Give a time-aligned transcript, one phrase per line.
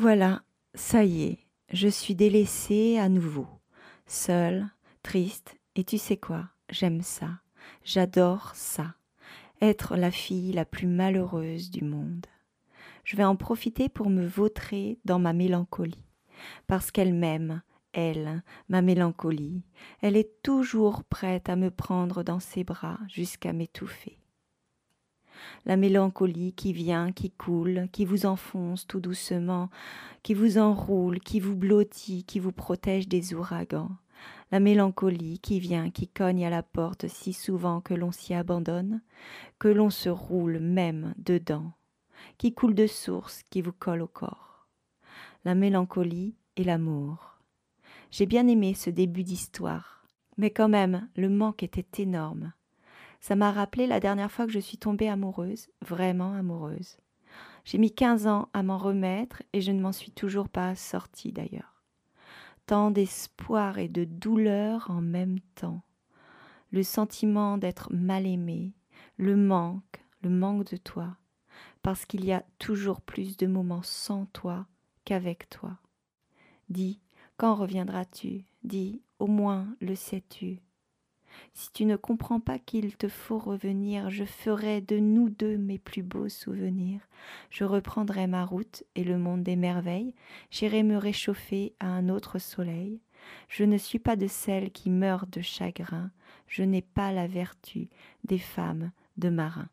[0.00, 0.42] Voilà,
[0.74, 1.38] ça y est,
[1.72, 3.48] je suis délaissée à nouveau,
[4.06, 4.68] seule,
[5.02, 7.40] triste, et tu sais quoi, j'aime ça,
[7.82, 8.94] j'adore ça,
[9.60, 12.26] être la fille la plus malheureuse du monde.
[13.02, 16.06] Je vais en profiter pour me vautrer dans ma mélancolie,
[16.68, 17.60] parce qu'elle m'aime,
[17.92, 19.64] elle, ma mélancolie,
[20.00, 24.17] elle est toujours prête à me prendre dans ses bras jusqu'à m'étouffer.
[25.66, 29.70] La mélancolie qui vient, qui coule, qui vous enfonce tout doucement,
[30.22, 33.90] qui vous enroule, qui vous blottit, qui vous protège des ouragans.
[34.50, 39.02] La mélancolie qui vient, qui cogne à la porte si souvent que l'on s'y abandonne,
[39.58, 41.72] que l'on se roule même dedans,
[42.38, 44.66] qui coule de source, qui vous colle au corps.
[45.44, 47.38] La mélancolie et l'amour
[48.10, 50.04] j'ai bien aimé ce début d'histoire.
[50.36, 52.52] Mais quand même, le manque était énorme.
[53.20, 56.96] Ça m'a rappelé la dernière fois que je suis tombée amoureuse, vraiment amoureuse.
[57.64, 61.32] J'ai mis quinze ans à m'en remettre et je ne m'en suis toujours pas sortie
[61.32, 61.82] d'ailleurs.
[62.66, 65.82] Tant d'espoir et de douleur en même temps.
[66.70, 68.72] Le sentiment d'être mal aimé,
[69.16, 71.16] le manque, le manque de toi,
[71.82, 74.66] parce qu'il y a toujours plus de moments sans toi
[75.04, 75.78] qu'avec toi.
[76.68, 77.00] Dis,
[77.36, 78.44] quand reviendras-tu?
[78.64, 80.60] Dis, au moins le sais-tu?
[81.54, 85.78] Si tu ne comprends pas qu'il te faut revenir, je ferai de nous deux mes
[85.78, 87.00] plus beaux souvenirs.
[87.50, 90.14] Je reprendrai ma route et le monde des merveilles,
[90.50, 93.00] j'irai me réchauffer à un autre soleil.
[93.48, 96.10] Je ne suis pas de celles qui meurent de chagrin,
[96.46, 97.88] je n'ai pas la vertu
[98.24, 99.68] des femmes de marins.